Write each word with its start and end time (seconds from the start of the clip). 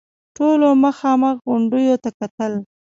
ټولو 0.37 0.67
مخامخ 0.83 1.35
غونډيو 1.47 1.95
ته 2.03 2.09
کتل. 2.19 2.53